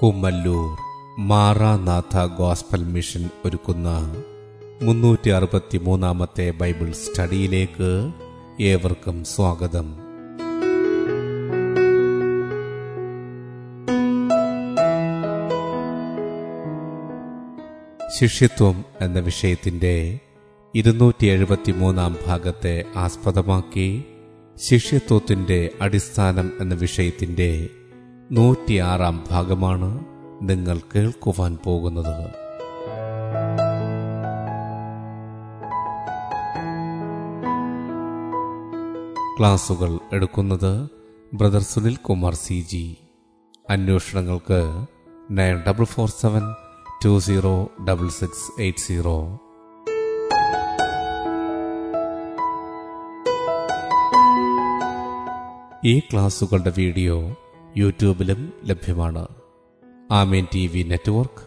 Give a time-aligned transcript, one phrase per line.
[0.00, 0.78] Kummallur
[1.18, 3.88] Maranatha gospel mission ഒരുക്കുന്ന
[4.82, 7.90] മുന്നൂറ്റി അറുപത്തി മൂന്നാമത്തെ ബൈബിൾ സ്റ്റഡിയിലേക്ക്
[8.62, 9.88] ഏവർക്കും സ്വാഗതം.
[18.18, 20.20] ശിഷ്യത്വം എന്ന വിഷയത്തിന്റെ
[20.74, 24.04] ഇരുന്നൂറ്റി എഴുപത്തി മൂന്നാം ഭാഗത്തെ ആസ്പദമാക്കി
[24.60, 27.50] ശിഷ്യത്വത്തിന്റെ അടിസ്ഥാനം എന്ന വിഷയത്തിന്റെ
[28.32, 30.04] നൂറ്റിയാറാം ഭാഗമാണ്
[30.42, 32.30] നിങ്ങൾ കേൾക്കുവാൻ പോകുന്നത്.
[39.38, 40.88] ക്ലാസുകൾ എടുക്കുന്നത്
[41.34, 42.96] brother Sunil Kumar C G.
[43.70, 44.86] അന്വേഷണങ്ങൾക്ക്
[45.30, 46.54] nine double four seven
[47.04, 49.38] two zero double six eight zero.
[55.84, 57.36] ഈ ക്ലാസുകളുടെ വീഡിയോ
[57.78, 59.28] യൂട്യൂബിലും ലഭ്യമാണ്.
[60.12, 61.42] Amen T V network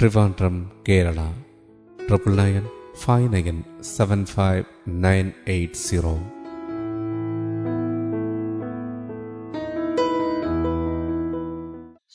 [0.00, 1.42] Trivandrum Kerala.
[2.06, 6.16] Triple nine five nine seven five nine eight zero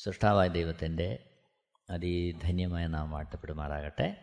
[0.04, 1.30] സൃഷ്ടാവായ ദൈവത്തിന്റെ
[1.90, 4.16] അതിധന്യമായ നാം വാഴ്ത്തപ്പെടുമാറാകട്ടെ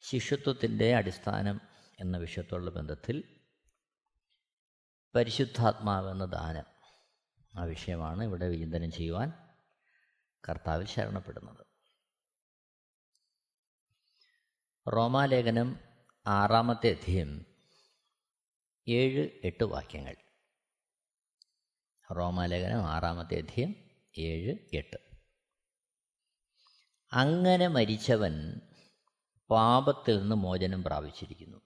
[0.00, 1.60] ശിഷ്യത്വത്തിന്റെ അടിസ്ഥാനം
[2.00, 3.24] എന്ന വിഷയത്തോടുള്ള ബന്ധത്തിൽ
[5.14, 6.71] പരിശുദ്ധാത്മാവെന്ന ദാനം
[7.58, 9.32] ആ വിഷയമാണ് ഇവിടെ വിചിന്തനം ചെയ്യുവാൻ
[10.48, 11.66] കർത്താവിൽ ശരണപ്പെടുന്നത്.
[14.88, 15.78] റോമാലേഖനം
[16.26, 17.46] ആറാമത്തെ അധ്യയം
[18.88, 20.16] ഏഴ് എട്ട് വാക്യങ്ങൾ.
[22.16, 23.74] റോമാലേഖനം ആറാമത്തെ അധ്യയം
[24.18, 24.96] ഏഴ് എട്ട്.
[27.12, 28.60] അങ്ങനെ മരിച്ചവൻ
[29.50, 31.58] പാപത്തിൽ നിന്ന് മോചനം പ്രാപിച്ചിരിക്കുന്നു.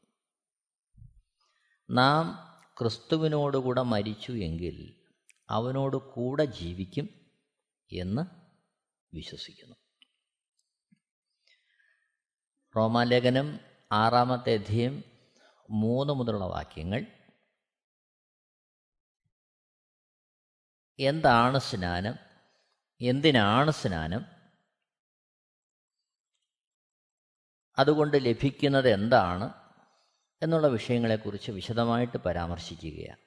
[1.90, 2.46] നാം
[2.80, 4.95] ക്രിസ്തുവിനോടുകൂടെ മരിച്ചു എങ്കിൽ
[5.50, 7.08] അവനോട് കൂടെ ജീവിക്കും
[7.92, 8.22] എന്ന്
[9.14, 9.76] വിശ്വസിക്കുന്നു.
[12.76, 13.60] റോമാലേഖനം
[13.92, 15.04] ആറാമത്തെ അധ്യയം
[15.70, 17.06] മൂന്ന് മുതലുള്ള വാക്യങ്ങൾ.
[20.98, 22.14] എന്താണ് സ്നാനം?
[23.00, 24.24] എന്തിനാണ് സ്നാനം?
[27.78, 29.52] അതുകൊണ്ട് ലഭിക്കുന്നത് എന്താണ്?
[30.42, 33.25] എന്നുള്ള വിഷയങ്ങളെക്കുറിച്ച് വിശദമായിട്ട് പരാമർശിക്കുകയാണ്.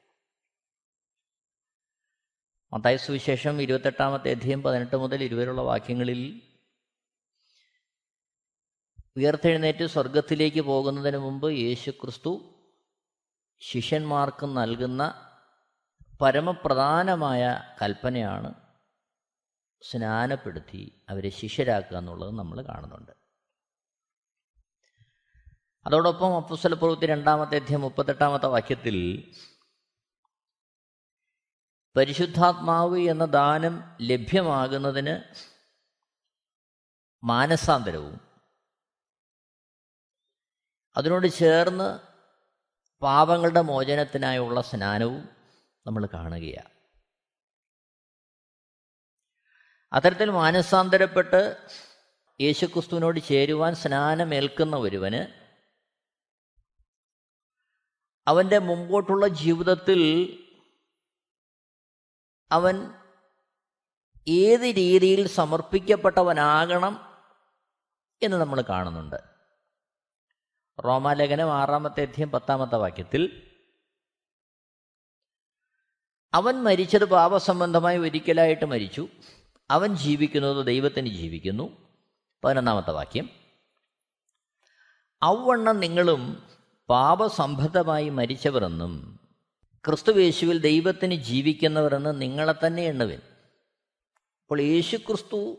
[2.74, 6.41] മത്തായ സുവിശേഷം ഇരുപത്തെട്ടാമത്തെ അധ്യയം പതിനെട്ട് മുതൽ ഇരുവരുള്ള വാക്യങ്ങളിൽ
[9.18, 12.56] ഉയർത്തെഴുന്നേറ്റ് സ്വർഗത്തിലേക്ക് പോകുന്നതിന് മുമ്പ് യേശു ക്രിസ്തു
[13.59, 15.25] ശിഷ്യന്മാർക്ക് നൽകുന്ന
[16.22, 18.53] പരമപ്രധാനമായ കൽപ്പനയാണ്
[19.81, 23.12] സ്നാനപ്പെടുത്തി അവരെ ശിഷ്യരാക്കുക എന്നുള്ളത് നമ്മൾ കാണുന്നുണ്ട്.
[25.85, 28.97] അതോടൊപ്പം അപ്പുസ്വല പ്രവൃത്തി രണ്ടാമത്തെ അധ്യയം മുപ്പത്തെട്ടാമത്തെ വാക്യത്തിൽ
[31.96, 35.34] പരിശുദ്ധാത്മാവ് എന്ന ദാനം ലഭ്യമാകുന്നതിന്
[37.24, 38.20] മാനസാന്തരവും.
[40.98, 42.00] അതിനോട് ചേർന്ന്
[43.02, 45.30] പാപങ്ങളുടെ മോചനത്തിനായുള്ള സ്നാനവും
[45.88, 46.70] നമ്മൾ കാണുകയാണ്.
[49.94, 51.68] അത്തരത്തിൽ മാനസാന്തരപ്പെട്ട്
[52.42, 55.50] യേശുക്രിസ്തുവിനോട് ചേരുവാൻ സ്നാനമേൽക്കുന്ന ഒരുവന്
[58.28, 60.02] അവന്റെ മുമ്പോട്ടുള്ള ജീവിതത്തിൽ
[62.52, 62.92] അവൻ
[64.28, 67.14] ഏത് രീതിയിൽ സമർപ്പിക്കപ്പെട്ടവനാകണം
[68.22, 69.16] എന്ന് നമ്മൾ കാണുന്നുണ്ട്.
[70.86, 73.54] റോമാലേഖനം ആറാമത്തെ അധ്യയം പത്താമത്തെ വാക്യത്തിൽ
[76.34, 79.08] അവൻ മരിച്ചത് പാപസംബന്ധമായി ഒരിക്കലായിട്ട് മരിച്ചു.
[79.72, 81.90] അവൻ ജീവിക്കുന്നത് ദൈവത്തിന് ജീവിക്കുന്നു.
[82.44, 83.30] പതിനൊന്നാമത്തെ വാക്യം
[85.24, 86.48] അവണ്ണം നിങ്ങളും
[86.90, 89.19] പാപസംബന്ധമായി മരിച്ചവരെന്നും
[89.88, 93.22] ക്രിസ്തുവേശുവിൽ ദൈവത്തിന് ജീവിക്കുന്നവരെന്ന് നിങ്ങളെ തന്നെ എണ്ണുവിൻ.
[94.41, 95.57] അപ്പോൾ യേശു ക്രിസ്തു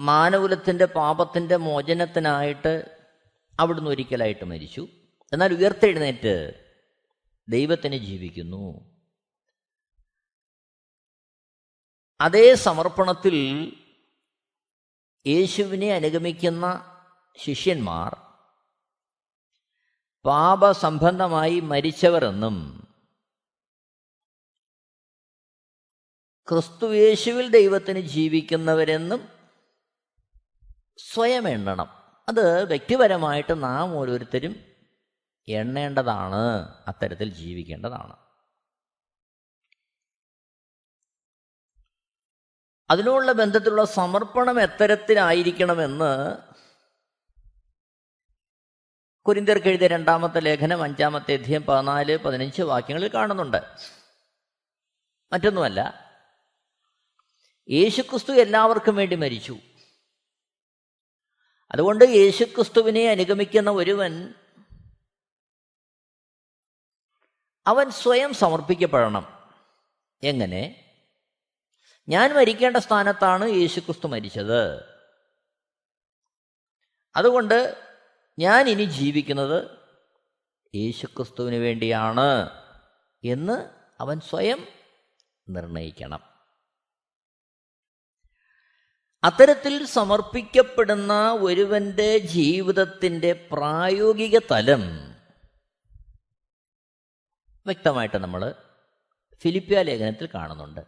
[0.00, 2.98] മാനകുലത്തിന്റെ പാപത്തിന്റെ മോചനത്തിനായിട്ട്
[3.60, 4.88] അവിടുന്ന് ഒരിക്കലായിട്ട് മരിച്ചു.
[5.32, 6.64] എന്നാൽ ഉയർത്തെഴുന്നേറ്റ്
[7.48, 8.92] ദൈവത്തിന് ജീവിക്കുന്നു.
[12.20, 13.36] അതേ സമർപ്പണത്തിൽ
[15.26, 16.96] യേശുവിനെ അനുഗമിക്കുന്ന
[17.38, 18.31] ശിഷ്യന്മാർ
[20.24, 22.78] പാപസംബന്ധമായി മരിച്ചവരെന്നും
[26.48, 29.28] ക്രിസ്തുയേശുവിൽ ദൈവത്തിന് ജീവിക്കുന്നവരെന്നും
[30.96, 31.86] സ്വയം എണ്ണണം.
[32.28, 34.56] അത് വ്യക്തിപരമായിട്ട് നാം ഓരോരുത്തരും
[35.48, 36.74] എണ്ണേണ്ടതാണ്.
[36.88, 38.16] അത്തരത്തിൽ ജീവിക്കേണ്ടതാണ്.
[42.90, 46.36] അതിനുള്ള ബന്ധത്തിലുള്ള സമർപ്പണം എത്തരത്തിലായിരിക്കണമെന്ന്
[49.28, 53.56] കുരിന്തിയർക്ക് എഴുതിയ രണ്ടാമത്തെ ലേഖനം അഞ്ചാമത്തെ അധ്യയം പതിനാല് പതിനഞ്ച് വാക്യങ്ങളിൽ കാണുന്നുണ്ട്.
[55.32, 56.10] മറ്റൊന്നുമല്ല
[57.70, 59.58] യേശുക്രിസ്തു എല്ലാവർക്കും വേണ്ടി മരിച്ചു.
[61.72, 64.34] അതുകൊണ്ട് യേശുക്രിസ്തുവിനെ അനുഗമിക്കുന്ന ഒരുവൻ
[67.66, 69.52] അവൻ സ്വയം സമർപ്പിക്കപ്പെടണം.
[70.22, 70.92] എങ്ങനെ?
[72.08, 74.82] ഞാൻ മരിക്കേണ്ട സ്ഥാനത്താണ് യേശുക്രിസ്തു മരിച്ചത്.
[77.16, 77.91] അതുകൊണ്ട്
[78.38, 79.78] ഞാൻ ഇനി ജീവിക്കുന്നത്
[80.74, 82.60] യേശുക്രിസ്തുവിന് വേണ്ടിയാണ്
[83.24, 83.70] എന്ന്
[84.00, 84.68] അവൻ സ്വയം
[85.48, 86.22] നിർണയിക്കണം.
[89.24, 95.12] അത്തരത്തിൽ സമർപ്പിക്കപ്പെടുന്ന ഒരുവന്റെ ജീവിതത്തിന്റെ പ്രായോഗിക തലം
[97.66, 98.54] വ്യക്തമായിട്ട് നമ്മൾ
[99.42, 100.80] ഫിലിപ്പിയ ലേഖനത്തിൽ കാണുന്നുണ്ട്.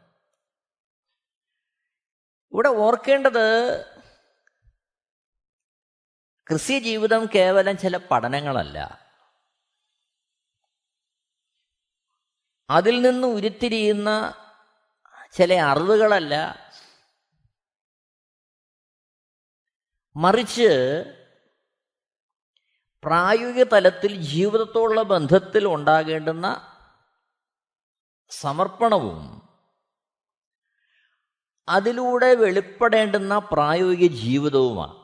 [2.52, 3.84] ഇവിടെ ഓർക്കേണ്ടത്
[6.48, 9.10] ക്രിസ്ത്യ ജീവിതം കേവലം ചില പഠനങ്ങളല്ല.
[12.70, 14.34] അതിൽ നിന്ന് ഉരുത്തിരിയുന്ന
[15.32, 16.34] ചില അറിവുകളല്ല.
[20.16, 21.04] മറിച്ച്
[23.04, 26.78] പ്രായോഗിക തലത്തിൽ ജീവിതത്തോടുള്ള ബന്ധത്തിൽ ഉണ്ടാകേണ്ടുന്ന
[28.30, 29.48] സമർപ്പണവും
[31.68, 35.03] അതിലൂടെ വെളിപ്പെടേണ്ടുന്ന പ്രായോഗിക ജീവിതവുമാണ്.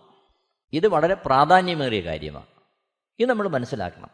[0.73, 2.47] ഇത് വളരെ പ്രാധാന്യമേറിയ കാര്യമാണ്.
[3.19, 4.11] ഇത് നമ്മൾ മനസ്സിലാക്കണം.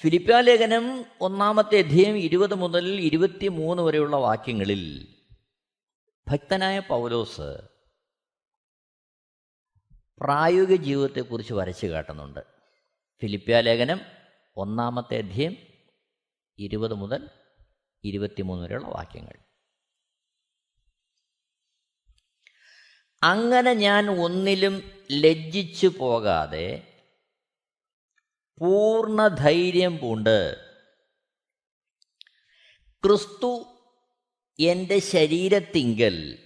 [0.00, 5.14] ഫിലിപ്പ ലേഖനം ഒന്നാമത്തെ അധ്യയം ഇരുപത് മുതൽ ഇരുപത്തി മൂന്ന് വരെയുള്ള വാക്യങ്ങളിൽ
[6.28, 7.68] ഭക്തനായ പൗലോസ്
[10.20, 12.40] പ്രായോഗിക ജീവിതത്തെക്കുറിച്ച് വരച്ചു കാട്ടുന്നുണ്ട്.
[13.20, 14.00] ഫിലിപ്പിയ ലേഖനം
[14.56, 15.56] ഒന്നാമത്തെ അധ്യയം
[16.58, 17.30] ഇരുപത് മുതൽ
[18.04, 19.51] ഇരുപത്തിമൂന്ന് വരെയുള്ള വാക്യങ്ങൾ.
[23.22, 26.82] അങ്ങനെ ഞാൻ ഒന്നിലും ലജ്ജിച്ചു പോകാതെ
[28.60, 30.56] പൂർണ ധൈര്യം പൂണ്ട്.
[33.04, 33.66] ക്രിസ്തു
[34.60, 36.38] എന്റെ ശരീരത്തിങ്കൽ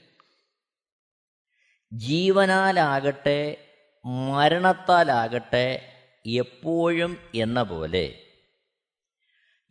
[1.93, 3.69] ജീവനാലാകട്ടെ
[4.07, 5.93] മരണത്താലാകട്ടെ
[6.27, 8.23] എപ്പോഴും എന്ന പോലെ.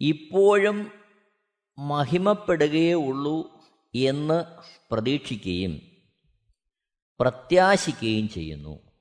[0.01, 0.91] ഇപ്പോഴും
[1.79, 3.63] മഹിമപ്പെടുകയേ ഉള്ളൂ
[3.95, 4.43] എന്ന്
[4.91, 5.94] പ്രതീക്ഷിക്കുകയും
[7.19, 8.91] പ്രത്യാശിക്കുകയും ചെയ്യുന്നു.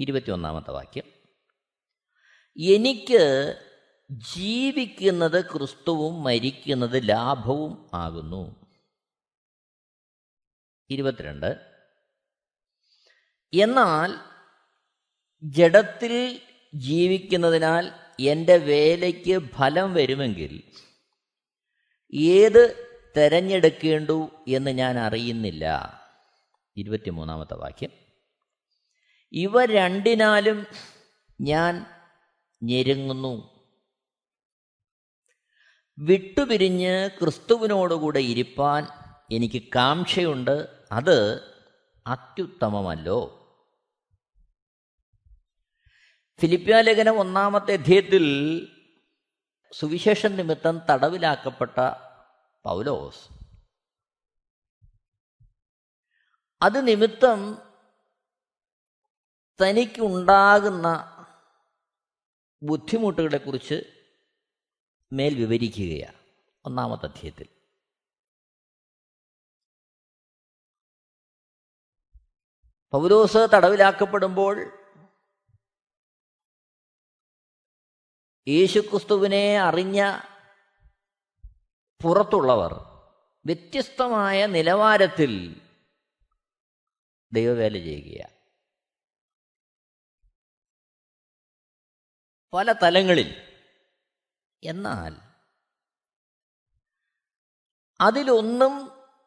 [0.00, 1.04] ഇരുപത്തിയൊന്നാമത്തെ വാക്യം.
[2.60, 3.54] എനിക്ക്
[4.10, 8.66] ജീവിക്കുന്നത് ക്രിസ്തുവും മരിക്കുന്നത് ലാഭവും ആകുന്നു.
[10.90, 11.72] ഇരുപത്തിരണ്ട്.
[13.54, 14.14] എന്നാൽ
[15.42, 16.40] ജഡത്തിൽ
[16.74, 20.72] ജീവിക്കുന്നതിനാൽ എന്റെ വേലയ്ക്ക് ഫലം വരുമെങ്കിൽ
[22.14, 26.01] ഏത് തെരഞ്ഞെടുക്കേണ്ടു എന്ന് ഞാൻ അറിയുന്നില്ല.
[26.76, 27.90] ഇരുപത്തിമൂന്നാമത്തെ വാക്യം.
[29.32, 30.66] ഇവ രണ്ടിനാലും
[31.40, 31.86] ഞാൻ
[32.62, 33.52] ഞെരുങ്ങുന്നു.
[35.98, 38.86] വിട്ടുപിരിഞ്ഞ് ക്രിസ്തുവിനോടുകൂടെ ഇരിപ്പാൻ
[39.32, 40.68] എനിക്ക് കാംക്ഷയുണ്ട്.
[40.92, 41.40] അത്
[42.06, 43.38] അത്യുത്തമമല്ലോ.
[46.40, 48.24] ഫിലിപ്പിയ ലേഖനം ഒന്നാമത്തെ അധ്യയത്തിൽ
[49.72, 51.80] സുവിശേഷ നിമിത്തം തടവിലാക്കപ്പെട്ട
[52.64, 53.41] പൗലോസ്.
[56.62, 57.58] അത് നിമിത്തം
[59.62, 60.86] തനിക്കുണ്ടാകുന്ന
[62.62, 64.08] ബുദ്ധിമുട്ടുകളെക്കുറിച്ച്
[65.12, 66.18] മേൽ വിവരിക്കുകയാണ്
[66.64, 67.48] ഒന്നാമത്തെ അധ്യയത്തിൽ.
[72.92, 74.78] പൗലോസ് തടവിലാക്കപ്പെടുമ്പോൾ
[78.48, 80.18] യേശുക്രിസ്തുവിനെ അറിഞ്ഞ
[82.02, 82.72] പുറത്തുള്ളവർ
[83.46, 85.62] വ്യത്യസ്തമായ നിലവാരത്തിൽ
[87.32, 88.28] ദൈവവേല ചെയ്യുക
[92.52, 93.30] പല തലങ്ങളിൽ
[94.62, 95.12] എന്നാൽ
[98.00, 98.72] അതിലൊന്നും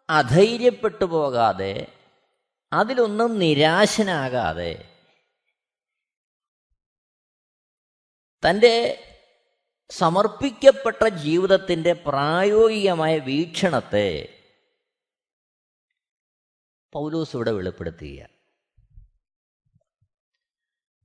[0.10, 1.88] അധൈര്യപ്പെട്ടു പോകാതെ
[2.72, 4.74] അതിലൊന്നും നിരാശനാകാതെ
[8.44, 8.76] തന്റെ
[9.92, 14.35] സമർപ്പിക്കപ്പെട്ട ജീവിതത്തിന്റെ പ്രായോഗികമായ വീക്ഷണത്തെ
[16.96, 18.30] പൗലോസ് ഇവിടെ വെളിപ്പെടുത്തുക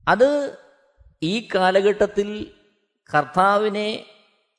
[0.07, 0.29] അത്
[1.23, 2.29] ഈ കാലഘട്ടത്തിൽ
[3.09, 3.89] കർത്താവിനെ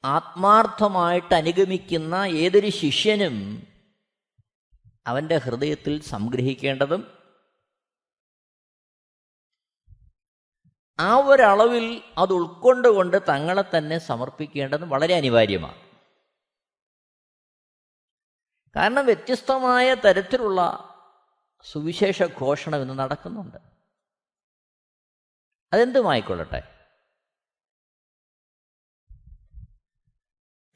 [0.05, 3.37] ആത്മാർത്ഥമായിട്ട് അനുഗമിക്കുന്ന ഏതൊരു ശിഷ്യനും
[5.07, 7.03] അവന്റെ ഹൃദയത്തിൽ സംഗ്രഹിക്കേണ്ടതും
[11.01, 15.81] ആ ഒരളവിൽ അത് ഉൾക്കൊണ്ടുകൊണ്ട് തങ്ങളെ തന്നെ സമർപ്പിക്കേണ്ടതും വളരെ അനിവാര്യമാണ്.
[18.77, 20.92] കാരണം വ്യത്യസ്തമായ തരത്തിലുള്ള
[21.63, 23.57] സുവിശേഷ ഘോഷണം ഇന്ന് നടക്കുന്നുണ്ട്.
[25.73, 26.63] അതെന്തുമായിക്കൊള്ളട്ടെ?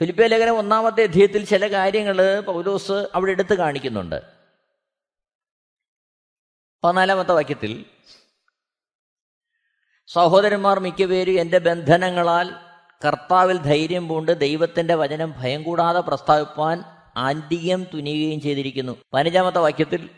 [0.00, 4.22] ഫിലിപ്പിയ ലേഖനം ഒന്നാമത്തെ അധ്യയത്തിൽ ചില കാര്യങ്ങൾ പൗലോസ് അവിടെ എടുത്തു കാണിക്കുന്നുണ്ട്.
[6.84, 7.86] പതിനാലാമത്തെ വാക്യത്തിൽ
[10.06, 12.50] സഹോദരന്മാർ മിക്കപേരും എന്റെ ബന്ധനങ്ങളാൽ
[13.06, 16.84] കർത്താവിൽ ധൈര്യം പൂണ്ട് ദൈവത്തിന്റെ വചനം ഭയം കൂടാതെ പ്രസ്താവിപ്പാൻ
[17.16, 18.96] ആന്റിയം തുനിയുകയും ചെയ്തിരിക്കുന്നു.
[19.14, 20.10] പതിനഞ്ചാമത്തെ വാക്യത്തിൽ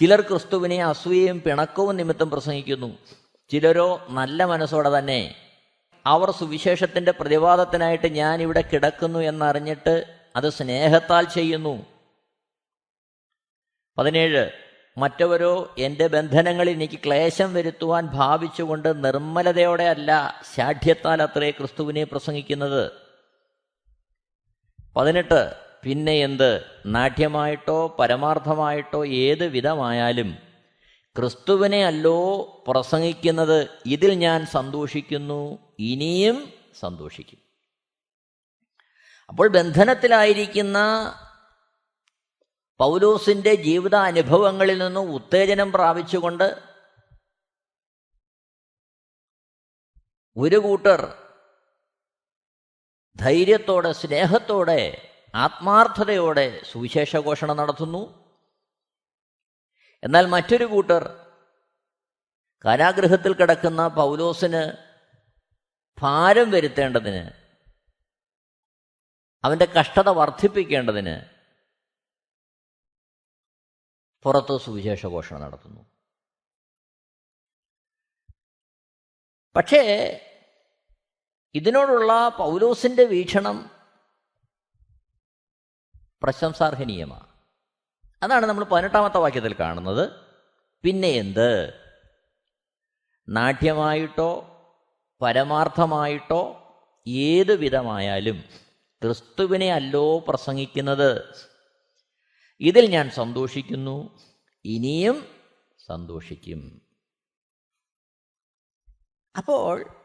[0.00, 2.98] ചിലർ ക്രിസ്തുവിനെ അസൂയയും പിണക്കവും നിമിത്തം പ്രസംഗിക്കുന്നു.
[3.48, 5.34] ചിലരോ നല്ല മനസ്സോടെ തന്നെ.
[6.06, 11.86] അവർ സുവിശേഷത്തിന്റെ പ്രതിവാദത്തിനായിട്ട് ഞാൻ ഇവിടെ കിടക്കുന്നു എന്നറിഞ്ഞിട്ട് അത് സ്നേഹത്താൽ ചെയ്യുന്നു.
[13.98, 14.50] പതിനേഴ്
[14.98, 22.90] മറ്റവരോ എന്റെ ബന്ധനങ്ങളിൽ എനിക്ക് ക്ലേശം വരുത്തുവാൻ ഭാവിച്ചുകൊണ്ട് നിർമ്മലതയോടെ അല്ല ശാഠ്യത്താൽ അത്രേ ക്രിസ്തുവിനെ പ്രസംഗിക്കുന്നത്.
[24.96, 26.82] പതിനെട്ട് പിന്നെ എന്ത്?
[26.86, 30.38] നാട്യമായിട്ടോ പരമാർത്ഥമായിട്ടോ ഏത് വിധമായാലും
[31.16, 32.18] ക്രിസ്തുവിനെ അല്ലോ
[32.68, 37.40] പ്രസംഗിക്കുന്നത് ഇതിൽ ഞാൻ സന്തോഷിക്കുന്നു ഇനിയും സന്തോഷിക്കും.
[39.28, 40.78] അപ്പോൾ ബന്ധനത്തിലായിരിക്കുന്ന
[42.80, 46.62] പൗലോസിന്റെ ജീവിതാനുഭവങ്ങളിൽ നിന്ന് ഉത്തേജനം പ്രാപിച്ചുകൊണ്ട്
[50.36, 51.00] ഒരു കൂട്ടർ
[53.16, 58.28] ധൈര്യത്തോടെ സ്നേഹത്തോടെ ആത്മാർത്ഥതയോടെ സുവിശേഷഘോഷണം നടത്തുന്നു.
[60.02, 61.28] എന്നാൽ മറ്റൊരു കൂട്ടർ
[62.64, 64.88] കാരാഗൃഹത്തിൽ കിടക്കുന്ന പൗലോസിന്
[66.00, 67.30] ഭാരം വരുത്തേണ്ടതിന്
[69.44, 71.30] അവന്റെ കഷ്ടത വർദ്ധിപ്പിക്കേണ്ടതിന്
[74.22, 75.90] പുറത്ത് സുവിശേഷഘോഷണം നടത്തുന്നു.
[79.56, 79.82] പക്ഷേ
[81.54, 83.77] ഇതിനോടുള്ള പൗലോസിന്റെ വീക്ഷണം
[86.22, 87.26] പ്രശംസാർഹനീയമാണ്.
[88.22, 90.10] അതാണ് നമ്മൾ പതിനെട്ടാമത്തെ വാക്യത്തിൽ കാണുന്നത്.
[90.82, 91.72] പിന്നെ എന്ത്?
[93.28, 94.54] നാട്യമായിട്ടോ
[95.22, 96.64] പരമാർത്ഥമായിട്ടോ
[97.08, 98.44] ഏത് വിധമായാലും
[99.02, 101.22] ക്രിസ്തുവിനെ അല്ലോ പ്രസംഗിക്കുന്നത്.
[102.60, 104.18] ഇതിൽ ഞാൻ സന്തോഷിക്കുന്നു
[104.64, 105.26] ഇനിയും
[105.86, 106.82] സന്തോഷിക്കും.
[109.36, 109.97] അപ്പോൾ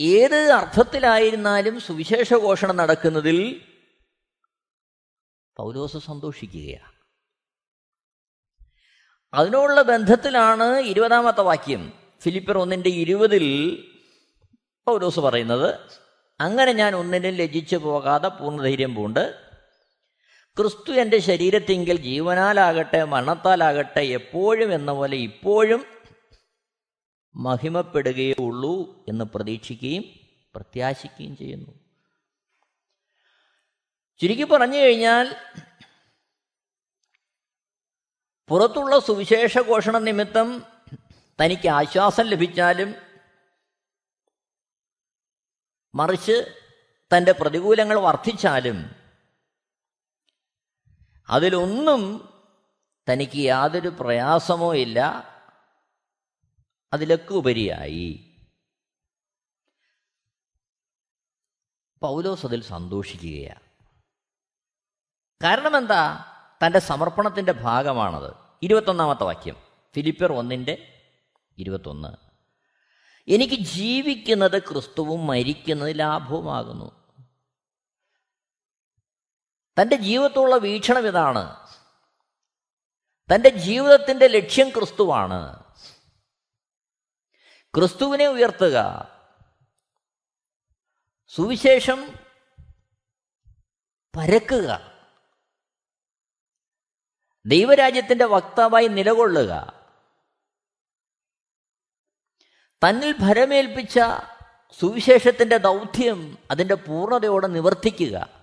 [0.00, 3.60] ഏത് അർത്ഥത്തിലായിരുന്നാലും സുവിശേഷ ഘോഷണം നടക്കുന്നതിൽ
[5.56, 6.92] പൗലോസ് സന്തോഷിക്കുകയാണ്.
[9.34, 11.92] അതിനോടുള്ള ബന്ധത്തിലാണ് ഇരുപതാമത്തെ വാക്യം.
[12.22, 13.46] ഫിലിപ്പർ ഒന്നിന്റെ ഇരുപതിൽ
[14.86, 15.74] പൗലോസ് പറയുന്നത്
[16.40, 19.48] അങ്ങനെ ഞാൻ ഒന്നിനും ലജിച്ചു പോകാതെ പൂർണധൈര്യം പൂണ്ട്.
[20.56, 25.97] ക്രിസ്തു എന്റെ ശരീരത്തിങ്കിൽ ജീവനാലാകട്ടെ മരണത്താലാകട്ടെ എപ്പോഴും എന്ന പോലെ ഇപ്പോഴും
[27.36, 30.04] മഹിമപ്പെടുകയേ ഉള്ളൂ എന്ന് പ്രതീക്ഷിക്കുകയും
[30.54, 31.72] പ്രത്യാശിക്കുകയും ചെയ്യുന്നു.
[34.20, 35.26] ചുരുക്കി പറഞ്ഞു കഴിഞ്ഞാൽ
[38.48, 40.66] പുറത്തുള്ള സുവിശേഷ ഘോഷണ നിമിത്തം
[41.40, 42.94] തനിക്ക് ആശ്വാസം ലഭിച്ചാലും
[45.94, 46.36] മറിച്ച്
[47.16, 48.78] തന്റെ പ്രതികൂലങ്ങൾ വർദ്ധിച്ചാലും
[51.30, 52.32] അതിലൊന്നും
[53.10, 55.37] തനിക്ക് യാതൊരു പ്രയാസമോ ഇല്ല.
[56.92, 58.24] അതിലൊക്കെ ഉപരിയായി.
[62.02, 63.60] പൗലോസ് അതിൽ സന്തോഷിക്കുകയാണ്.
[65.44, 66.24] കാരണം എന്താ?
[66.66, 68.34] തന്റെ സമർപ്പണത്തിന്റെ ഭാഗമാണത്.
[68.62, 69.56] ഇരുപത്തൊന്നാമത്തെ വാക്യം.
[69.94, 71.02] ഫിലിപ്പിയർ ഒന്നിന്റെ
[71.58, 72.08] ഇരുപത്തൊന്ന്.
[73.28, 76.98] എനിക്ക് ജീവിക്കുന്നത് ക്രിസ്തുവും മരിക്കുന്നത് ലാഭവുമാകുന്നു.
[79.82, 81.56] തന്റെ ജീവിതത്തോടുള്ള വീക്ഷണം ഇതാണ്.
[83.34, 85.67] തന്റെ ജീവിതത്തിന്റെ ലക്ഷ്യം ക്രിസ്തുവാണ്.
[87.74, 89.08] ക്രിസ്തുവിനെ ഉയർത്തുക.
[91.28, 92.14] സുവിശേഷം
[94.16, 94.92] പരക്കുക.
[97.46, 99.72] ദൈവരാജ്യത്തിന്റെ വക്താവായി നിലകൊള്ളുക.
[102.84, 103.98] തന്നിൽ ഭരമേൽപ്പിച്ച
[104.80, 108.38] സുവിശേഷത്തിന്റെ ദൗത്യം അതിന്റെ പൂർണതയോടെ നിവർത്തിക്കുക.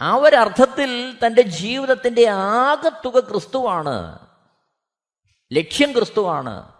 [0.00, 4.27] ആ ഒരർത്ഥത്തിൽ തന്റെ ജീവിതത്തിന്റെ ആകത്തുക ക്രിസ്തുവാണ്.
[5.52, 6.72] ലക്ഷ്യം ക്രിസ്തുവാണ്.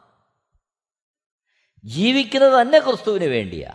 [1.84, 3.74] ജീവിക്കുന്നത് തന്നെ ക്രിസ്തുവിന് വേണ്ടിയാ.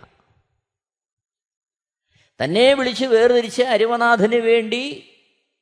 [2.44, 5.10] തന്നെ വിളിച്ച് വേർതിരിച്ച് അരുവനാഥന് വേണ്ടി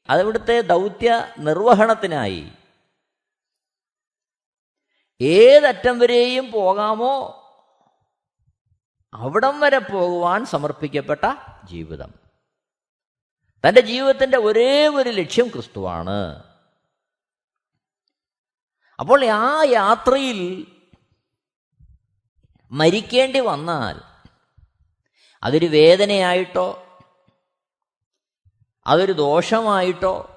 [0.10, 2.52] അവിടുത്തെ ദൗത്യ നിർവഹണത്തിനായി
[5.22, 7.38] ഏതറ്റം വരെയും പോകാമോ
[9.14, 11.22] അവിടം വരെ പോകുവാൻ സമർപ്പിക്കപ്പെട്ട
[11.66, 12.14] ജീവിതം.
[13.68, 16.51] തന്റെ ജീവിതത്തിന്റെ ഒരേ ഒരു ലക്ഷ്യം ക്രിസ്തുവാണ്.
[19.02, 20.68] അപ്പോൾ ആ യാത്രയിൽ
[22.72, 24.02] മരിക്കേണ്ടി വന്നാൽ
[25.44, 27.00] അതൊരു വേദനയായിട്ടോ
[28.88, 30.28] അതൊരു ദോഷമായിട്ടോ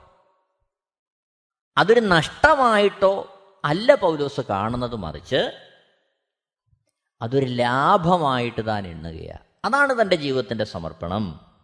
[1.77, 5.71] അതൊരു നഷ്ടമായിട്ടോ അല്ല പൗലോസ് കാണുന്നത് മറിച്ച്
[7.23, 9.45] അതൊരു ലാഭമായിട്ട് താൻ എണ്ണുകയാണ്.
[9.65, 11.57] അതാണ് തന്റെ ജീവിതത്തിന്റെ സമർപ്പണം.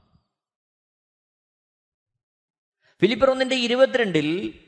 [3.01, 4.61] ഫിലിപ്പർ ഒന്നിന്റെ ഇരുപത്തിരണ്ടിൽ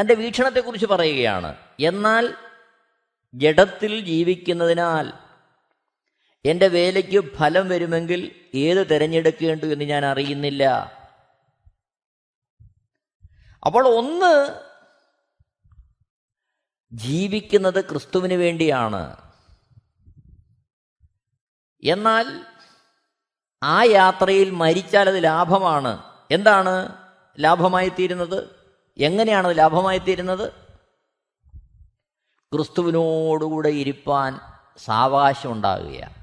[0.00, 2.34] തന്റെ വീക്ഷണത്തെക്കുറിച്ച് പറയുകയാണ് എന്നാൽ
[3.34, 5.12] ജഡത്തിൽ ജീവിക്കുന്നതിനാൽ
[6.44, 10.64] എന്റെ വേലയ്ക്ക് ഫലം വരുമെങ്കിൽ ഏത് തിരഞ്ഞെടുക്കേണ്ടു എന്ന് ഞാൻ അറിയുന്നില്ല.
[13.66, 14.60] അപ്പോൾ ഒന്ന്
[16.92, 19.32] ജീവിക്കുന്നത് ക്രിസ്തുവിന് വേണ്ടിയാണ്.
[21.84, 22.46] എന്നാൽ
[23.62, 26.02] ആ യാത്രയിൽ മരിച്ചാൽ അത് ലാഭമാണ്.
[26.30, 26.88] എന്താണ്
[27.40, 28.65] ലാഭമായി തീരുന്നത്
[28.98, 30.52] എങ്ങനെയാണ് ലാഭമായി തീരുന്നത്?
[32.52, 34.40] ക്രിസ്തുവിനോടുകൂടെ ഇരിപ്പാൻ
[34.76, 36.14] സാവകാശം ഉണ്ടാകുകയാണ്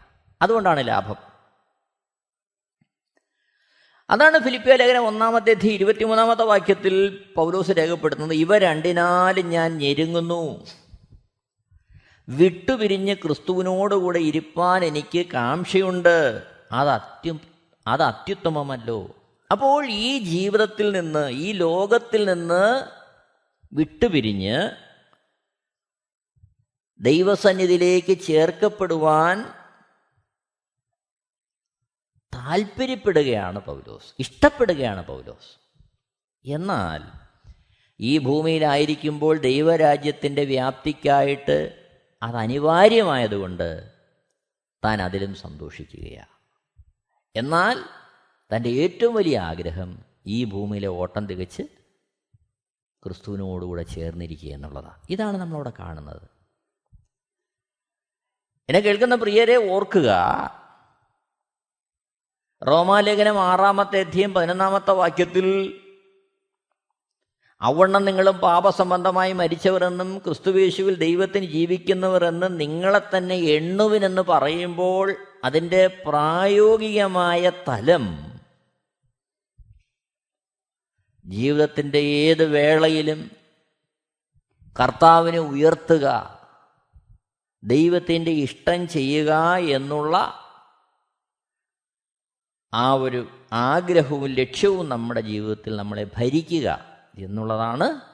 [0.42, 1.16] അതുകൊണ്ടാണ് ലാഭം.
[4.10, 8.38] അതാണ് ഫിലിപ്പിയ ലേഖനം ഒന്നാമത്തെ അധ്യയം ഇരുപത്തിമൂന്നാമത്തെ വാക്യത്തിൽ പൗലോസ് രേഖപ്പെടുത്തുന്നത്.
[8.38, 10.66] ഇവ രണ്ടിനാലും ഞാൻ ഞെരുങ്ങുന്നു.
[12.30, 16.44] വിട്ടുപിരിഞ്ഞ് ക്രിസ്തുവിനോടുകൂടെ ഇരിപ്പാൻ എനിക്ക് കാംക്ഷയുണ്ട്.
[16.72, 17.40] അത് അത്യു
[17.88, 19.23] അത് അത്യുത്തമമല്ലോ.
[19.54, 22.86] അപ്പോൾ ഈ ജീവിതത്തിൽ നിന്ന് ഈ ലോകത്തിൽ നിന്ന്
[23.74, 24.70] വിട്ടുപിരിഞ്ഞ്
[27.00, 29.42] ദൈവസന്നിധിയിലേക്ക് ചേർക്കപ്പെടുവാൻ
[32.34, 34.14] താല്പര്യപ്പെടുകയാണ് പൗലോസ്.
[34.20, 35.60] ഇഷ്ടപ്പെടുകയാണ് പൗലോസ്.
[36.46, 37.04] എന്നാൽ
[38.00, 41.90] ഈ ഭൂമിയിലായിരിക്കുമ്പോൾ ദൈവരാജ്യത്തിന്റെ വ്യാപ്തിക്കായിട്ട്
[42.24, 43.92] അത് അനിവാര്യമായതുകൊണ്ട്
[44.86, 46.34] താൻ അതിലും സന്തോഷിക്കുകയാണ്.
[47.36, 48.03] എന്നാൽ
[48.54, 51.64] തന്റെ ഏറ്റവും വലിയ ആഗ്രഹം ഈ ഭൂമിയിലെ ഓട്ടം തികച്ച്
[53.04, 55.00] ക്രിസ്തുവിനോടുകൂടെ ചേർന്നിരിക്കുക എന്നുള്ളതാണ്.
[55.10, 56.28] ഇതാണ് നമ്മളവിടെ കാണുന്നത്.
[58.70, 60.10] എന്നെ കേൾക്കുന്ന പ്രിയരെ ഓർക്കുക
[62.68, 65.80] റോമാലേഖനം ആറാമത്തെ അധ്യയം പതിനൊന്നാമത്തെ വാക്യത്തിൽ
[67.62, 78.33] അവണ്ണം നിങ്ങളും പാപസംബന്ധമായി മരിച്ചവരെന്നും ക്രിസ്തുവേശുവിൽ ദൈവത്തിന് ജീവിക്കുന്നവരെന്നും നിങ്ങളെ തന്നെ എണ്ണുവിനെന്ന് പറയുമ്പോൾ അതിന്റെ പ്രായോഗികമായ തലം
[81.26, 83.32] ജീവിതത്തിന്റെ ഏത് വേളയിലും
[84.80, 86.40] കർത്താവിനെ ഉയർത്തുക
[87.64, 90.40] ദൈവത്തിന്റെ ഇഷ്ടം ചെയ്യുക എന്നുള്ള
[92.74, 98.14] ആ ഒരു ആഗ്രഹവും ലക്ഷ്യവും നമ്മുടെ ജീവിതത്തിൽ നമ്മളെ ഭരിക്കുക എന്നുള്ളതാണ്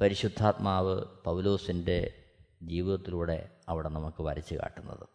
[0.00, 2.24] പരിശുദ്ധാത്മാവ് പൗലോസിന്റെ
[2.62, 5.08] ജീവിതത്തിലൂടെ അവിടെ നമുക്ക് വരച്ചു കാട്ടുന്നത്.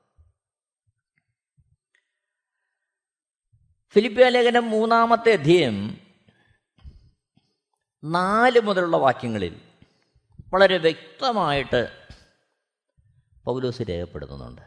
[3.94, 6.03] ഫിലിപ്പിയ ലേഖനം മൂന്നാമത്തെ അധ്യയം
[8.04, 9.62] നാല് മുതലുള്ള വാക്യങ്ങളിൽ
[10.54, 12.08] വളരെ വ്യക്തമായിട്ട്
[13.44, 14.62] പൗലോസ് രേഖപ്പെടുത്തുന്നുണ്ട്.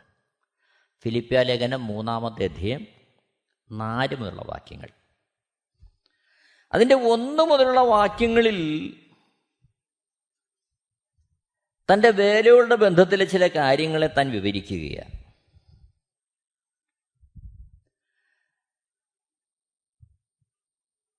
[1.03, 2.87] ഫിലിപ്പ്യ ലേഖനം മൂന്നാമത്തെ അധ്യയം
[3.71, 4.89] നാല് മുതലുള്ള വാക്യങ്ങൾ.
[6.73, 8.93] അതിന്റെ ഒന്ന് മുതലുള്ള വാക്യങ്ങളിൽ
[11.93, 15.17] തന്റെ വേലയുടെ ബന്ധത്തിലെ ചില കാര്യങ്ങളെ താൻ വിവരിക്കുകയാണ്.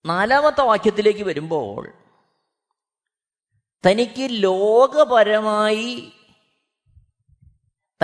[0.05, 2.06] നാലാമത്തെ വാക്യത്തിലേക്ക് വരുമ്പോൾ
[3.85, 6.11] തനിക്ക് ലോകപരമായി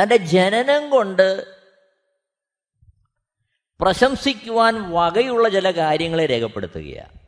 [0.02, 1.58] തന്റെ ജനനം കൊണ്ട്
[3.82, 7.20] പ്രശംസിക്കുവാൻ വകയുള്ള ചില കാര്യങ്ങളെ രേഖപ്പെടുത്തുകയാണ്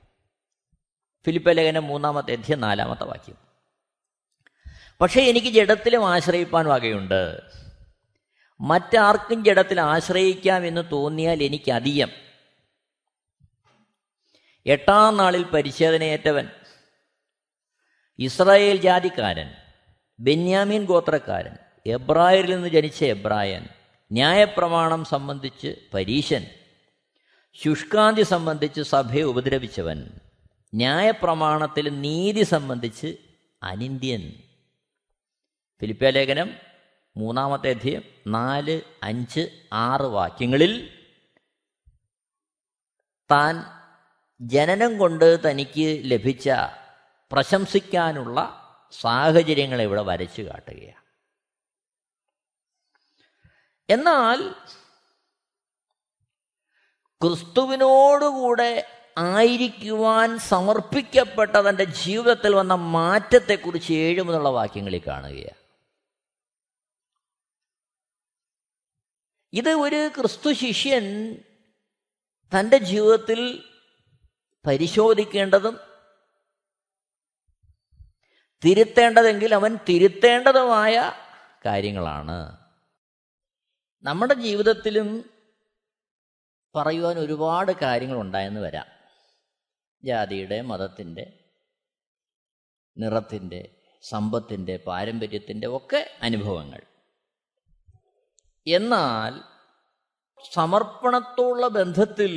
[1.26, 3.36] ഫിലിപ്പ ലേഖനം മൂന്നാമത്തെ അധ്യയം നാലാമത്തെ വാക്യം.
[5.02, 7.42] പക്ഷേ എനിക്ക് ജഡത്തിലും ആശ്രയിപ്പാൻ വകയുണ്ട്.
[8.62, 12.10] മറ്റാർക്കും ജഡത്തിൽ ആശ്രയിക്കാം എന്ന് തോന്നിയാൽ എനിക്കധികം.
[14.66, 16.50] എട്ടാം നാളിൽ പരിച്ഛേദനയേറ്റവൻ
[18.20, 19.54] ഇസ്രായേൽ ജാതിക്കാരൻ
[20.20, 23.68] ബെന്യാമീൻ ഗോത്രക്കാരൻ എബ്രായരിൽ നിന്ന് ജനിച്ച എബ്രായൻ
[24.12, 26.46] ന്യായപ്രമാണം സംബന്ധിച്ച് പരീശൻ
[27.54, 30.10] ശുഷ്കാന്തി സംബന്ധിച്ച് സഭയെ ഉപദ്രവിച്ചവൻ
[30.76, 33.18] ന്യായപ്രമാണത്തിൽ നീതി സംബന്ധിച്ച്
[33.64, 34.34] അനിന്ത്യൻ.
[35.82, 36.56] ഫിലിപ്പിയ ലേഖനം
[37.18, 40.90] മൂന്നാമത്തെ അധ്യയം നാല് അഞ്ച് ആറ് വാക്യങ്ങളിൽ
[43.32, 43.64] താൻ
[44.42, 46.50] ജനനം കൊണ്ട് തനിക്ക് ലഭിച്ച
[47.32, 48.62] പ്രശംസിക്കാനുള്ള
[48.92, 51.06] സാഹചര്യങ്ങളെ ഇവിടെ വരച്ചു കാട്ടുകയാണ്.
[53.90, 54.56] എന്നാൽ
[57.22, 65.66] ക്രിസ്തുവിനോടുകൂടെ ആയിരിക്കുവാൻ സമർപ്പിക്കപ്പെട്ട തന്റെ ജീവിതത്തിൽ വന്ന മാറ്റത്തെക്കുറിച്ച് ഏഴ് മുതലുള്ള വാക്യങ്ങളിൽ കാണുകയാണ്.
[69.54, 71.36] ഇത് ഒരു ക്രിസ്തു ശിഷ്യൻ
[72.60, 73.70] തന്റെ ജീവിതത്തിൽ
[74.68, 75.85] പരിശോധിക്കേണ്ടതും
[78.66, 81.12] തിരുത്തേണ്ടതെങ്കിൽ അവൻ തിരുത്തേണ്ടതുമായ
[81.66, 82.58] കാര്യങ്ങളാണ്.
[84.04, 85.30] നമ്മുടെ ജീവിതത്തിലും
[86.76, 88.86] പറയുവാൻ ഒരുപാട് കാര്യങ്ങൾ ഉണ്ടായെന്ന് വരാം.
[90.04, 91.40] ജാതിയുടെ മതത്തിന്റെ
[92.98, 93.70] നിറത്തിന്റെ
[94.02, 96.82] സമ്പത്തിന്റെ പാരമ്പര്യത്തിന്റെ ഒക്കെ അനുഭവങ്ങൾ.
[98.68, 99.56] എന്നാൽ
[100.54, 102.34] സമർപ്പണത്തോടുള്ള ബന്ധത്തിൽ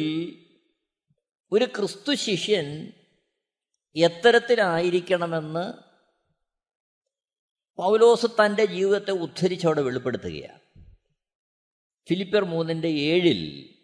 [1.53, 2.93] ഒരു ക്രിസ്തു ശിഷ്യൻ
[3.97, 5.88] എത്തരത്തിലായിരിക്കണമെന്ന്
[7.79, 10.61] പൗലോസ് തന്റെ ജീവിതത്തെ ഉദ്ധരിച്ചവിടെ വെളിപ്പെടുത്തുകയാണ്.
[12.09, 13.75] ഫിലിപ്പർ മൂന്നിന്റെ ഏഴിൽ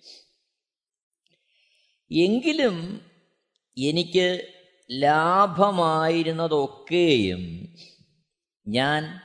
[2.11, 3.11] എങ്കിലും
[3.79, 4.55] എനിക്ക്
[4.91, 7.75] ലാഭമായിരുന്നതൊക്കെയും
[8.69, 9.21] ഞാൻ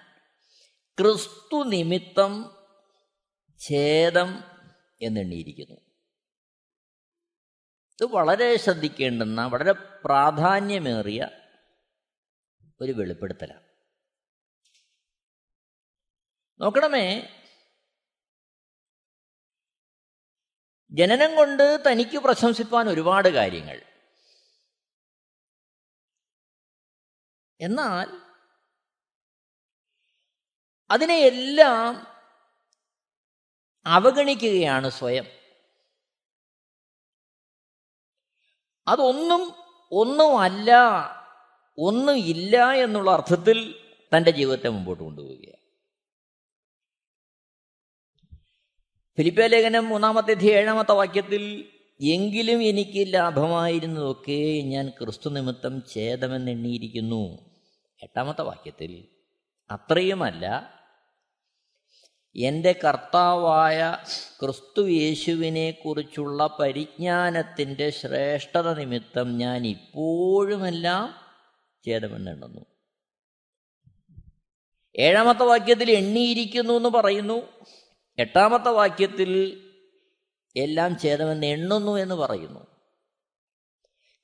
[0.99, 2.51] ക്രിസ്തു നിമിത്തം
[3.59, 4.43] ഛേദം
[5.01, 5.75] എന്നെണ്ണിയിരിക്കുന്നു.
[8.01, 9.73] ഇത് വളരെ ശ്രദ്ധിക്കേണ്ടുന്ന വളരെ
[10.05, 11.29] പ്രാധാന്യമേറിയ
[12.81, 13.68] ഒരു വെളിപ്പെടുത്തലാണ്.
[16.61, 17.35] നോക്കണമേ.
[20.91, 23.81] ജനനം കൊണ്ട് തനിക്ക് പ്രശംസിപ്പാൻ ഒരുപാട് കാര്യങ്ങൾ.
[27.61, 28.21] എന്നാൽ
[30.91, 32.07] അതിനെയെല്ലാം
[33.85, 35.25] അവഗണിക്കുകയാണ് സ്വയം.
[38.87, 39.41] അതൊന്നും
[39.91, 40.71] ഒന്നുമല്ല
[41.77, 43.57] ഒന്നും ഇല്ല എന്നുള്ള അർത്ഥത്തിൽ
[44.17, 45.28] തന്റെ ജീവിതത്തെ മുമ്പോട്ട് കൊണ്ടുപോവുകയാണ്
[49.19, 51.65] ഫിലിപ്പ ലേഖനം മൂന്നാമത്തെ ഏഴാമത്തെ വാക്യത്തിൽ
[52.01, 57.39] എങ്കിലും എനിക്ക് ലാഭമായിരുന്നതൊക്കെ ഞാൻ ക്രിസ്തു നിമിത്തം ഛേദമെന്നെണ്ണിയിരിക്കുന്നു.
[58.03, 59.07] എട്ടാമത്തെ വാക്യത്തിൽ
[59.71, 60.73] അത്രയുമല്ല
[62.35, 63.97] എന്റെ കർത്താവായ
[64.41, 71.15] ക്രിസ്തു യേശുവിനെ കുറിച്ചുള്ള പരിജ്ഞാനത്തിന്റെ ശ്രേഷ്ഠത നിമിത്തം ഞാൻ ഇപ്പോഴുമെല്ലാം
[71.85, 72.61] ഛേദമെന്നെണ്ണുന്നു.
[74.95, 77.41] ഏഴാമത്തെ വാക്യത്തിൽ എണ്ണിയിരിക്കുന്നു എന്ന് പറയുന്നു.
[78.19, 79.61] എട്ടാമത്തെ വാക്യത്തിൽ
[80.55, 82.59] എല്ലാം ഛേദമെന്ന് എണ്ണുന്നു എന്ന് പറയുന്നു.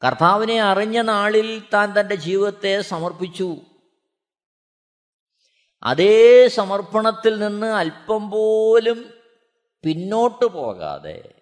[0.08, 3.58] കർത്താവിനെ അറിഞ്ഞ നാളിൽ താൻ തന്റെ ജീവിതത്തെ സമർപ്പിച്ചു.
[5.84, 9.14] അതേ സമർപ്പണത്തിൽ നിന്ന് അല്പം പോലും
[9.84, 11.42] പിന്നോട്ട് പോകാതെ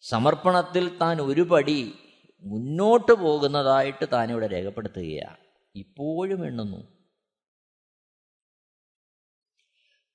[0.00, 1.94] സമർപ്പണത്തിൽ താൻ ഒരു പടി
[2.40, 5.36] മുന്നോട്ട് പോകുന്നതായിട്ട് താനിവിടെ രേഖപ്പെടുത്തുകയാണ്.
[5.74, 6.97] ഇപ്പോഴും എണ്ണുന്നു.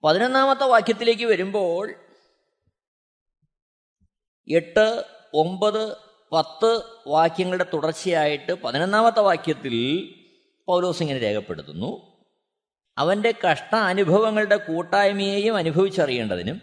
[0.04, 1.96] പതിനൊന്നാമത്തെ വാക്യത്തിലേക്ക് വരുമ്പോൾ
[4.48, 5.98] എട്ട് ഒമ്പത്
[6.32, 9.76] പത്ത് വാക്യങ്ങളുടെ തുടർച്ചയായിട്ട് പതിനൊന്നാമത്തെ വാക്യത്തിൽ
[10.68, 12.16] പൗലോസ് ഇങ്ങനെ രേഖപ്പെടുത്തുന്നു.
[12.98, 16.62] അവന്റെ കഷ്ട അനുഭവങ്ങളുടെ കൂട്ടായ്മയെയും അനുഭവിച്ചറിയേണ്ടതിനും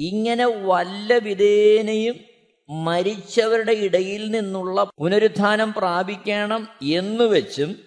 [0.00, 2.24] ഇങ്ങനെ വല്ല വിധേനയും
[2.68, 7.86] മരിച്ചവരുടെ ഇടയിൽ നിന്നുള്ള പുനരുത്ഥാനം പ്രാപിക്കണം എന്നുവെച്ചും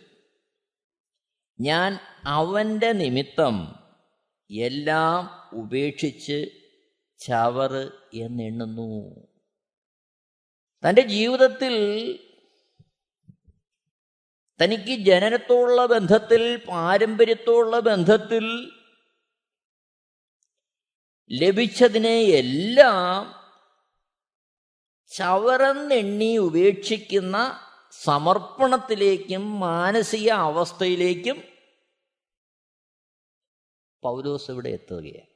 [1.60, 3.79] ഞാൻ അവന്റെ നിമിത്തം
[4.50, 6.52] എല്ലാം ഉപേക്ഷിച്ച്
[7.20, 9.26] ചവറ് എന്നെണ്ണുന്നു.
[10.88, 11.76] തന്റെ ജീവിതത്തിൽ
[14.62, 18.46] തനിക്ക് ജനനത്തോടുള്ള ബന്ധത്തിൽ പാരമ്പര്യത്തോടുള്ള ബന്ധത്തിൽ
[21.32, 23.36] ലഭിച്ചതിനെ എല്ലാം
[25.16, 27.60] ചവറന്നെണ്ണി ഉപേക്ഷിക്കുന്ന
[27.92, 31.49] സമർപ്പണത്തിലേക്കും മാനസിക അവസ്ഥയിലേക്കും
[34.04, 35.28] പൗലോസ് ഇവിടെ എത്തുകയാണ്.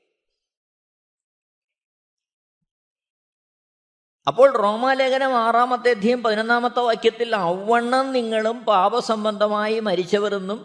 [4.28, 10.60] അപ്പോൾ റോമാലേഖനം ആറാമത്തെ അധ്യയം പതിനൊന്നാമത്തെ വാക്യത്തിൽ അവണ്ണം നിങ്ങളും പാപസംബന്ധമായി മരിച്ചവരെന്നും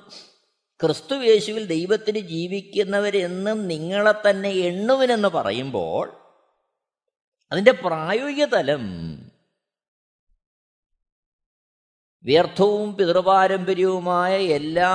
[0.80, 6.06] ക്രിസ്തു യേശുവിൽ ദൈവത്തിന് ജീവിക്കുന്നവരെന്നും നിങ്ങളെ തന്നെ എണ്ണുവിനെന്ന് പറയുമ്പോൾ
[7.52, 8.84] അതിന്റെ പ്രായോഗിക തലം
[12.24, 14.92] വ്യർത്ഥവും പിതൃപാരമ്പര്യവുമായ എല്ലാ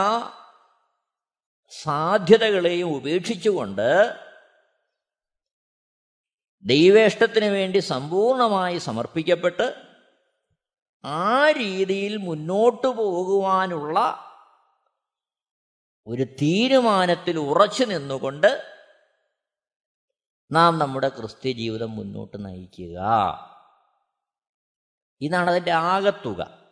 [1.81, 4.19] സാധ്യതകളെയും ഉപേക്ഷിച്ചുകൊണ്ട്
[6.65, 9.87] ദൈവേഷ്ടത്തിന് വേണ്ടി സമ്പൂർണമായി സമർപ്പിക്കപ്പെട്ട്
[11.05, 13.99] ആ രീതിയിൽ മുന്നോട്ട് പോകുവാനുള്ള
[16.07, 18.73] ഒരു തീരുമാനത്തിൽ ഉറച്ചു നിന്നുകൊണ്ട്
[20.51, 22.99] നാം നമ്മുടെ ക്രിസ്ത്യ ജീവിതം മുന്നോട്ട് നയിക്കുക.
[25.21, 26.62] ഇതാണ് അതിന്റെ ആകത്തുക.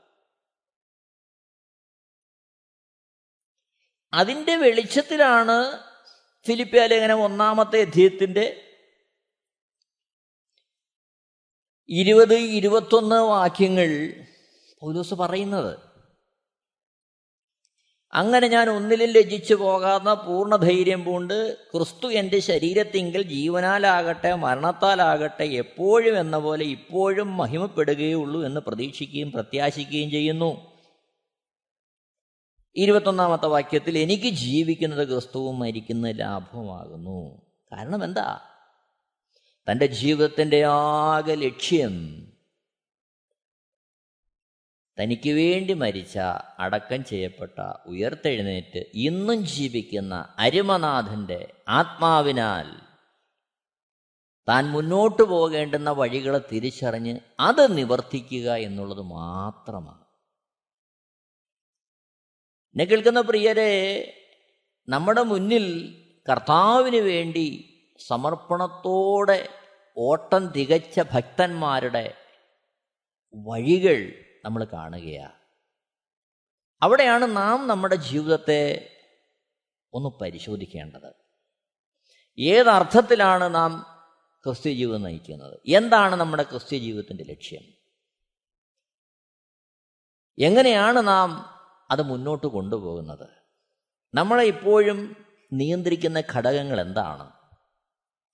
[4.13, 5.79] അതിന്റെ വെളിച്ചത്തിലാണ്
[6.47, 8.61] ഫിലിപ്പിയ ലേഖനം ഒന്നാമത്തെ അധ്യയത്തിന്റെ
[11.89, 14.13] ഇരുപത് ഇരുപത്തൊന്ന് വാക്യങ്ങൾ
[14.79, 15.91] പൗലോസ് പറയുന്നത്.
[18.13, 26.65] അങ്ങനെ ഞാൻ ഒന്നിലും ലജിച്ചു പോകാത്ത പൂർണധൈര്യം പൂണ്ട് ക്രിസ്തു എന്റെ ശരീരത്തിങ്കിൽ ജീവനാലാകട്ടെ മരണത്താലാകട്ടെ എപ്പോഴും എന്ന പോലെ
[26.65, 30.70] ഇപ്പോഴും മഹിമപ്പെടുകയുള്ളൂ എന്ന് പ്രതീക്ഷിക്കുകയും പ്രത്യാശിക്കുകയും ചെയ്യുന്നു.
[32.75, 38.41] ഇരുപത്തൊന്നാമത്തെ വാക്യത്തിൽ എനിക്ക് ജീവിക്കുന്നത് ക്രിസ്തുവും മരിക്കുന്ന ലാഭമാകുന്നു കാരണം എന്താ?
[39.67, 41.95] തന്റെ ജീവിതത്തിന്റെ ആകെ ലക്ഷ്യം
[44.97, 46.17] തനിക്ക് വേണ്ടി മരിച്ച
[46.59, 52.67] അടക്കം ചെയ്യപ്പെട്ട ഉയർത്തെഴുന്നേറ്റ് ഇന്നും ജീവിക്കുന്ന അരുമനാഥന്റെ ആത്മാവിനാൽ
[54.47, 60.00] താൻ മുന്നോട്ട് പോകേണ്ടുന്ന വഴികളെ തിരിച്ചറിഞ്ഞ് അത് നിവർത്തിക്കുക എന്നുള്ളത് മാത്രമാണ്.
[62.71, 63.73] എന്നെ കേൾക്കുന്ന പ്രിയരെ
[64.89, 65.97] നമ്മുടെ മുന്നിൽ
[66.31, 67.67] കർത്താവിന് വേണ്ടി
[68.07, 69.49] സമർപ്പണത്തോടെ
[69.97, 72.13] ഓട്ടം തികച്ച ഭക്തന്മാരുടെ
[73.35, 75.31] വഴികൾ നമ്മൾ കാണുകയാണ്.
[76.81, 78.89] അവിടെയാണ് നാം നമ്മുടെ ജീവിതത്തെ
[79.93, 81.13] ഒന്ന് പരിശോധിക്കേണ്ടത്.
[82.39, 83.85] ഏതർത്ഥത്തിലാണ് നാം
[84.45, 85.59] ക്രിസ്ത്യ ജീവിതം നയിക്കുന്നത്?
[85.67, 87.61] എന്താണ് നമ്മുടെ ക്രിസ്ത്യ ജീവിതത്തിന്റെ ലക്ഷ്യം?
[90.39, 91.60] എങ്ങനെയാണ് നാം
[91.91, 93.29] അത് മുന്നോട്ട് കൊണ്ടുപോകുന്നത്.
[94.13, 97.31] നമ്മളെ ഇപ്പോഴും നിയന്ത്രിക്കുന്ന ഘടകങ്ങൾ എന്താണ്?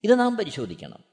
[0.04, 1.04] ഇത് നാം പരിശോധിക്കണം.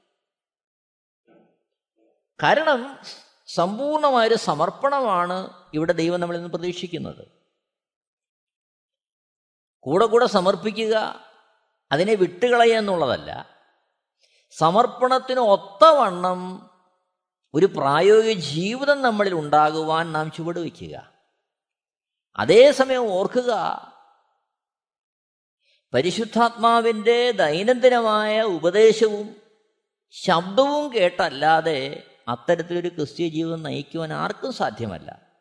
[2.43, 2.99] കാരണം
[3.47, 7.27] സമ്പൂർണമായൊരു സമർപ്പണമാണ് ഇവിടെ ദൈവം നമ്മളിൽ നിന്ന് പ്രതീക്ഷിക്കുന്നത്.
[9.79, 11.25] കൂടെ കൂടെ സമർപ്പിക്കുക
[11.91, 13.55] അതിനെ വിട്ടുകളയുക എന്നുള്ളതല്ല.
[14.49, 16.69] സമർപ്പണത്തിന് ഒത്തവണ്ണം
[17.53, 21.14] ഒരു പ്രായോഗിക ജീവിതം നമ്മളിൽ ഉണ്ടാകുവാൻ നാം ചുവടുവെക്കുക
[22.37, 23.51] അതേസമയം ഓർക്കുക
[25.93, 29.41] പരിശുദ്ധാത്മാവിന്റെ ദൈനംദിനമായ ഉപദേശവും
[30.09, 35.35] ശബ്ദവും കേട്ടല്ലാതെ അത്തരത്തിലൊരു ക്രിസ്ത്യ ജീവിതം നയിക്കുവാൻ ആർക്കും സാധ്യമല്ല.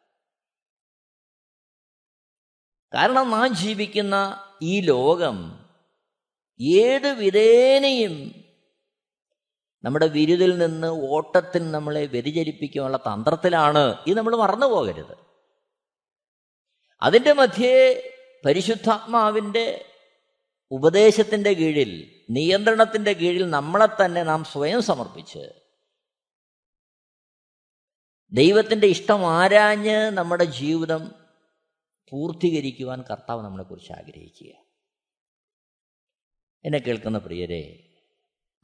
[2.95, 5.69] കാരണം നാം ജീവിക്കുന്ന ഈ ലോകം
[6.61, 8.45] ഏത് വിധേനയും
[9.85, 14.05] നമ്മുടെ വിരുതിൽ നിന്ന് ഓട്ടത്തിൽ നമ്മളെ വ്യതിചരിപ്പിക്കാനുള്ള തന്ത്രത്തിലാണ്.
[14.07, 15.24] ഇത് നമ്മൾ മറന്നു പോകരുത്
[17.03, 18.11] അതിന്റെ മധ്യേ
[18.47, 19.85] പരിശുദ്ധാത്മാവിന്റെ
[20.71, 25.65] ഉപദേശത്തിന്റെ കീഴിൽ നിയന്ത്രണത്തിന്റെ കീഴിൽ നമ്മളെ തന്നെ നാം സ്വയം സമർപ്പിച്ച്
[28.33, 31.15] ദൈവത്തിന്റെ ഇഷ്ടം ആരാഞ്ഞ് നമ്മുടെ ജീവിതം
[32.11, 34.53] പൂർത്തീകരിക്കുവാൻ കർത്താവ് നമ്മളെക്കുറിച്ച് ആഗ്രഹിക്കുക.
[36.65, 37.91] എന്നെ കേൾക്കുന്ന പ്രിയരെ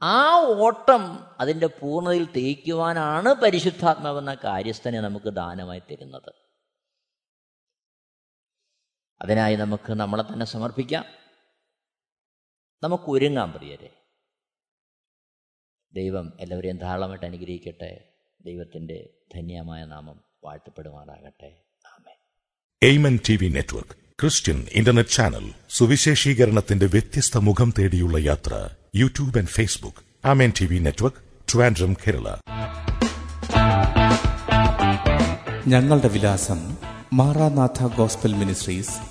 [0.01, 6.40] ആ ഓട്ടം അതിന്റെ പൂർണതയിൽ തേക്കുവാനാണ് പരിശുദ്ധാത്മാവെന്ന കാര്യസ്ഥനെ നമുക്ക് ദാനമായി തരുന്നത്.
[9.21, 11.05] അതിനായി നമുക്ക് നമ്മളെ തന്നെ സമർപ്പിക്കാം.
[12.83, 13.89] നമുക്ക് ഒരുങ്ങാം പ്രിയരെ.
[15.93, 18.13] ദൈവം എല്ലാവരെയും ധാരാളമായിട്ട് അനുഗ്രഹിക്കട്ടെ.
[18.41, 21.63] ദൈവത്തിന്റെ ധന്യമായ നാമം വാഴ്ത്തപ്പെടുമാറാകട്ടെ.
[21.85, 22.15] ആമേ
[22.83, 30.27] Amen T V network Christian internet channel സുവിശേഷീകരണത്തിന്റെ വ്യത്യസ്ത മുഖം തേടിയുള്ള യാത്ര YouTube and Facebook.
[30.27, 31.17] Amen T V network
[31.53, 32.35] Trivandrum Kerala.
[35.67, 36.77] ഞങ്ങളുടെ വിലാസം
[37.13, 39.10] Maranatha gospel ministries